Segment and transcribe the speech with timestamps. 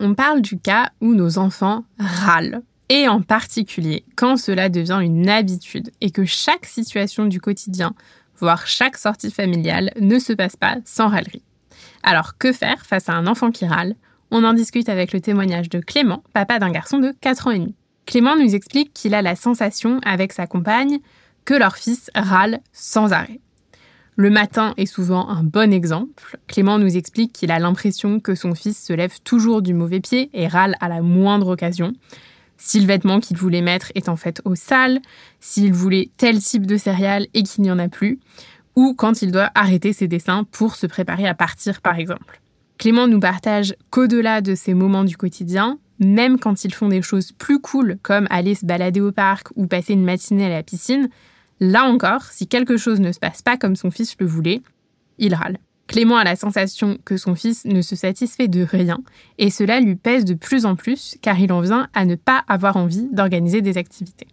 [0.00, 2.62] On parle du cas où nos enfants râlent.
[2.88, 7.94] Et en particulier quand cela devient une habitude et que chaque situation du quotidien,
[8.38, 11.42] voire chaque sortie familiale, ne se passe pas sans râlerie.
[12.02, 13.94] Alors que faire face à un enfant qui râle?
[14.30, 17.58] On en discute avec le témoignage de Clément, papa d'un garçon de 4 ans et
[17.58, 17.74] demi.
[18.06, 20.98] Clément nous explique qu'il a la sensation avec sa compagne
[21.44, 23.40] que leur fils râle sans arrêt.
[24.16, 26.38] Le matin est souvent un bon exemple.
[26.46, 30.30] Clément nous explique qu'il a l'impression que son fils se lève toujours du mauvais pied
[30.32, 31.92] et râle à la moindre occasion.
[32.56, 35.00] Si le vêtement qu'il voulait mettre est en fait au sale,
[35.40, 38.20] s'il voulait tel type de céréales et qu'il n'y en a plus,
[38.76, 42.40] ou quand il doit arrêter ses dessins pour se préparer à partir par exemple.
[42.78, 47.32] Clément nous partage qu'au-delà de ces moments du quotidien, même quand ils font des choses
[47.32, 51.08] plus cool comme aller se balader au parc ou passer une matinée à la piscine,
[51.60, 54.62] Là encore, si quelque chose ne se passe pas comme son fils le voulait,
[55.18, 55.58] il râle.
[55.86, 58.98] Clément a la sensation que son fils ne se satisfait de rien,
[59.38, 62.42] et cela lui pèse de plus en plus car il en vient à ne pas
[62.48, 64.28] avoir envie d'organiser des activités.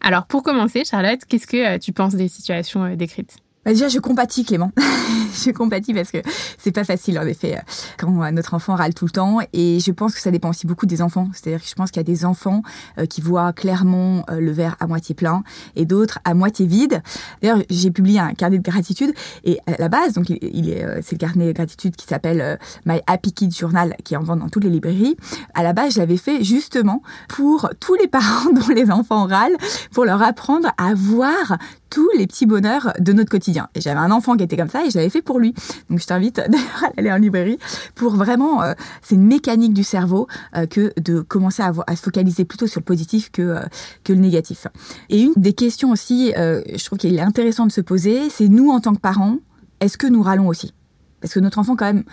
[0.00, 3.36] Alors pour commencer, Charlotte, qu'est-ce que euh, tu penses des situations euh, décrites?
[3.66, 4.70] Bah déjà, je compatis Clément.
[5.44, 6.18] je compatis parce que
[6.56, 7.60] c'est pas facile en effet
[7.98, 9.40] quand euh, notre enfant râle tout le temps.
[9.52, 11.28] Et je pense que ça dépend aussi beaucoup des enfants.
[11.32, 12.62] C'est-à-dire que je pense qu'il y a des enfants
[12.98, 15.42] euh, qui voient clairement euh, le verre à moitié plein
[15.74, 17.02] et d'autres à moitié vide.
[17.42, 21.12] D'ailleurs, j'ai publié un carnet de gratitude et à la base, donc il est, c'est
[21.12, 24.48] le carnet de gratitude qui s'appelle My Happy Kid Journal, qui est en vente dans
[24.48, 25.16] toutes les librairies.
[25.54, 29.56] À la base, je l'avais fait justement pour tous les parents dont les enfants râlent,
[29.90, 31.58] pour leur apprendre à voir
[31.90, 33.68] tous les petits bonheurs de notre quotidien.
[33.74, 35.54] Et j'avais un enfant qui était comme ça et je l'avais fait pour lui.
[35.90, 37.58] Donc je t'invite d'ailleurs à aller en librairie
[37.94, 40.26] pour vraiment, euh, c'est une mécanique du cerveau
[40.56, 43.60] euh, que de commencer à, à, se focaliser plutôt sur le positif que, euh,
[44.04, 44.66] que le négatif.
[45.08, 48.70] Et une des questions aussi, je trouve qu'il est intéressant de se poser, c'est nous
[48.70, 49.38] en tant que parents,
[49.80, 50.72] est-ce que nous râlons aussi?
[51.26, 52.04] Parce que notre enfant, quand même,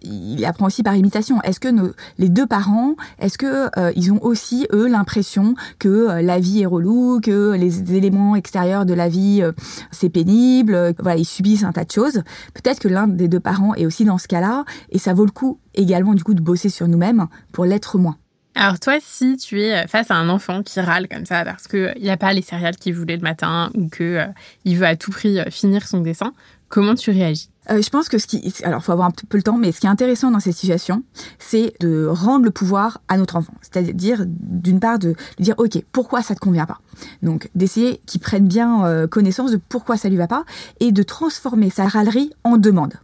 [0.00, 1.42] il apprend aussi par imitation.
[1.42, 5.90] Est-ce que nos, les deux parents, est-ce que euh, ils ont aussi eux l'impression que
[5.90, 9.52] euh, la vie est relou, que les éléments extérieurs de la vie euh,
[9.90, 12.22] c'est pénible, voilà, ils subissent un tas de choses.
[12.54, 15.32] Peut-être que l'un des deux parents est aussi dans ce cas-là, et ça vaut le
[15.32, 18.16] coup également du coup de bosser sur nous-mêmes pour l'être moins.
[18.54, 21.92] Alors toi, si tu es face à un enfant qui râle comme ça parce qu'il
[22.00, 24.24] n'y a pas les céréales qu'il voulait le matin ou que
[24.64, 26.32] il veut à tout prix finir son dessin,
[26.70, 27.51] comment tu réagis?
[27.70, 29.80] Euh, je pense que ce qui, alors faut avoir un peu le temps, mais ce
[29.80, 31.02] qui est intéressant dans ces situations,
[31.38, 33.54] c'est de rendre le pouvoir à notre enfant.
[33.62, 36.80] C'est-à-dire, d'une part, de lui dire, ok, pourquoi ça te convient pas?
[37.22, 40.44] Donc, d'essayer qu'il prenne bien euh, connaissance de pourquoi ça lui va pas
[40.80, 42.94] et de transformer sa râlerie en demande.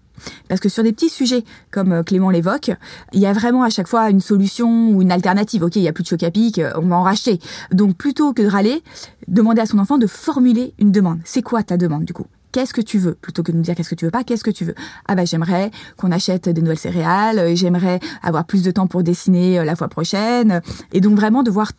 [0.49, 2.73] Parce que sur des petits sujets, comme euh, Clément l'évoque,
[3.13, 5.63] il y a vraiment à chaque fois une solution ou une alternative.
[5.63, 7.39] Ok, il y a plus de choc à pic, on va en racheter.
[7.71, 8.83] Donc plutôt que de râler,
[9.29, 11.21] demander à son enfant de formuler une demande.
[11.25, 12.27] C'est quoi ta demande du coup?
[12.53, 14.45] Qu'est-ce que tu veux plutôt que de nous dire qu'est-ce que tu veux pas qu'est-ce
[14.45, 14.75] que tu veux.
[15.07, 19.03] Ah bah j'aimerais qu'on achète des nouvelles céréales euh, j'aimerais avoir plus de temps pour
[19.03, 20.63] dessiner euh, la fois prochaine.
[20.93, 21.73] Et donc vraiment de voir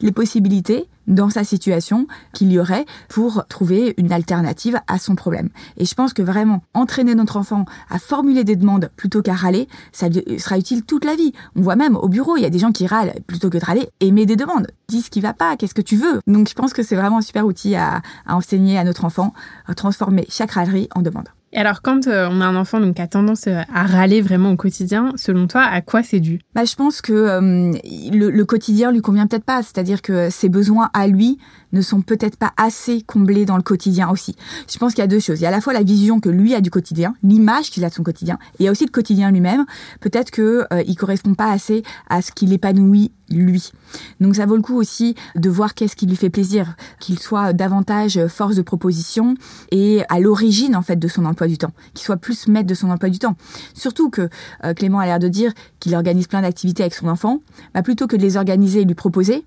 [0.00, 5.48] les possibilités dans sa situation qu'il y aurait pour trouver une alternative à son problème.
[5.76, 9.68] Et je pense que vraiment entraîner notre enfant à formuler des demandes plutôt qu'à râler,
[9.92, 10.08] ça
[10.38, 11.32] sera utile toute la vie.
[11.56, 13.64] On voit même au bureau, il y a des gens qui râlent plutôt que de
[13.64, 14.68] râler, aimer des demandes.
[14.88, 16.20] Dis ce qui va pas, qu'est-ce que tu veux.
[16.26, 19.32] Donc je pense que c'est vraiment un super outil à, à enseigner à notre enfant,
[19.66, 21.28] à transformer chaque râlerie en demande.
[21.54, 24.22] Et alors, quand euh, on a un enfant donc, qui a tendance euh, à râler
[24.22, 26.40] vraiment au quotidien, selon toi, à quoi c'est dû?
[26.54, 27.72] Bah, Je pense que euh,
[28.10, 29.62] le, le, quotidien lui convient peut-être pas.
[29.62, 31.38] C'est-à-dire que ses besoins à lui
[31.72, 34.36] ne sont peut-être pas assez comblés dans le quotidien aussi.
[34.70, 35.40] Je pense qu'il y a deux choses.
[35.40, 37.84] Il y a à la fois la vision que lui a du quotidien, l'image qu'il
[37.84, 39.64] a de son quotidien, et il y a aussi le quotidien lui-même.
[40.00, 43.72] Peut-être que euh, il correspond pas assez à ce qu'il épanouit lui.
[44.20, 47.52] Donc ça vaut le coup aussi de voir qu'est-ce qui lui fait plaisir, qu'il soit
[47.52, 49.34] davantage force de proposition
[49.70, 52.74] et à l'origine en fait de son emploi du temps, qu'il soit plus maître de
[52.74, 53.36] son emploi du temps.
[53.74, 54.28] Surtout que
[54.64, 57.40] euh, Clément a l'air de dire qu'il organise plein d'activités avec son enfant,
[57.74, 59.44] bah plutôt que de les organiser et lui proposer,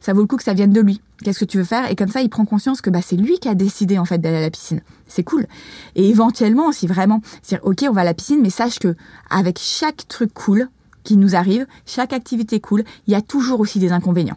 [0.00, 1.00] ça vaut le coup que ça vienne de lui.
[1.24, 1.90] Qu'est-ce que tu veux faire?
[1.90, 4.18] Et comme ça, il prend conscience que bah, c'est lui qui a décidé en fait
[4.18, 4.80] d'aller à la piscine.
[5.08, 5.46] C'est cool.
[5.94, 8.94] Et éventuellement, si vraiment, dire ok, on va à la piscine, mais sache que
[9.30, 10.68] avec chaque truc cool,
[11.06, 14.36] qui nous arrive, chaque activité cool, il y a toujours aussi des inconvénients.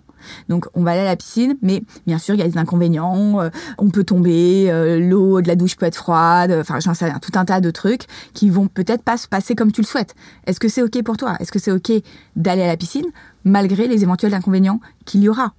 [0.50, 3.42] Donc on va aller à la piscine, mais bien sûr il y a des inconvénients.
[3.42, 6.56] Euh, on peut tomber, euh, l'eau de la douche peut être froide.
[6.60, 9.56] Enfin j'en sais rien, tout un tas de trucs qui vont peut-être pas se passer
[9.56, 10.16] comme tu le souhaites.
[10.46, 11.36] Est-ce que c'est ok pour toi?
[11.40, 11.92] Est-ce que c'est ok
[12.36, 13.08] d'aller à la piscine
[13.46, 15.54] malgré les éventuels inconvénients qu'il y aura?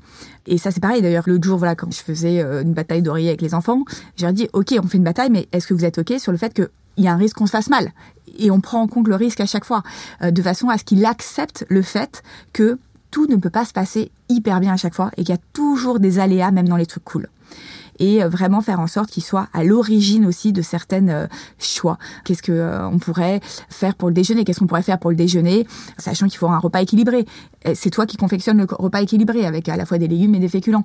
[0.47, 1.25] Et ça c'est pareil d'ailleurs.
[1.27, 3.85] L'autre jour voilà quand je faisais euh, une bataille d'oreiller avec les enfants,
[4.17, 6.39] j'ai dit ok on fait une bataille, mais est-ce que vous êtes ok sur le
[6.39, 7.93] fait que il y a un risque qu'on se fasse mal.
[8.39, 9.83] Et on prend en compte le risque à chaque fois,
[10.23, 12.79] de façon à ce qu'il accepte le fait que
[13.11, 15.41] tout ne peut pas se passer hyper bien à chaque fois et qu'il y a
[15.53, 17.29] toujours des aléas même dans les trucs cool
[18.01, 21.27] et euh, vraiment faire en sorte qu'il soit à l'origine aussi de certaines euh,
[21.59, 21.99] choix.
[22.25, 24.45] Qu'est-ce que euh, on pourrait faire pour le déjeuner?
[24.45, 25.67] Qu'est-ce qu'on pourrait faire pour le déjeuner?
[25.99, 27.27] Sachant qu'il faut un repas équilibré.
[27.75, 30.49] C'est toi qui confectionne le repas équilibré avec à la fois des légumes et des
[30.49, 30.85] féculents.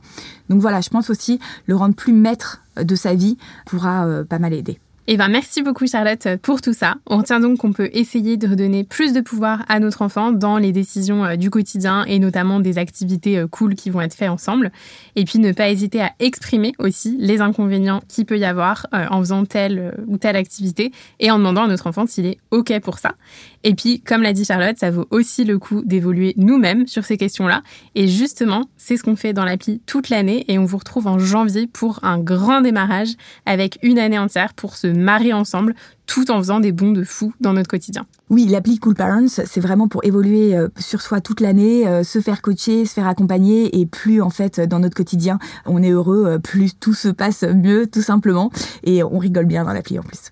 [0.49, 4.53] Donc voilà, je pense aussi le rendre plus maître de sa vie pourra pas mal
[4.53, 4.77] aider.
[5.07, 6.95] Eh ben, merci beaucoup Charlotte pour tout ça.
[7.05, 10.57] On retient donc qu'on peut essayer de redonner plus de pouvoir à notre enfant dans
[10.57, 14.31] les décisions euh, du quotidien et notamment des activités euh, cool qui vont être faites
[14.31, 14.71] ensemble.
[15.15, 19.05] Et puis ne pas hésiter à exprimer aussi les inconvénients qu'il peut y avoir euh,
[19.11, 22.73] en faisant telle ou telle activité et en demandant à notre enfant s'il est OK
[22.79, 23.13] pour ça.
[23.67, 27.17] Et puis, comme l'a dit Charlotte, ça vaut aussi le coup d'évoluer nous-mêmes sur ces
[27.17, 27.63] questions-là.
[27.95, 31.17] Et justement, c'est ce qu'on fait dans l'appli toute l'année et on vous retrouve en
[31.17, 33.09] janvier pour un grand démarrage
[33.47, 35.73] avec une année entière pour se marier ensemble
[36.05, 38.05] tout en faisant des bons de fou dans notre quotidien.
[38.29, 42.21] Oui, l'appli Cool Parents, c'est vraiment pour évoluer euh, sur soi toute l'année, euh, se
[42.21, 46.25] faire coacher, se faire accompagner et plus en fait dans notre quotidien on est heureux,
[46.27, 48.51] euh, plus tout se passe mieux tout simplement
[48.83, 50.31] et on rigole bien dans l'appli en plus.